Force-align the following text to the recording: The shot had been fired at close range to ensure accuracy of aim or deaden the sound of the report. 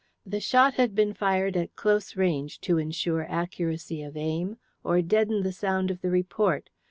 The 0.25 0.39
shot 0.39 0.73
had 0.73 0.95
been 0.95 1.13
fired 1.13 1.55
at 1.55 1.75
close 1.75 2.15
range 2.15 2.59
to 2.61 2.79
ensure 2.79 3.21
accuracy 3.21 4.01
of 4.01 4.17
aim 4.17 4.57
or 4.83 5.03
deaden 5.03 5.43
the 5.43 5.51
sound 5.53 5.91
of 5.91 6.01
the 6.01 6.09
report. 6.09 6.71